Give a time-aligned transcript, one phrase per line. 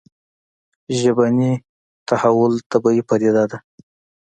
[0.99, 1.53] ژبني
[2.09, 3.57] تحول طبیعي پديده ده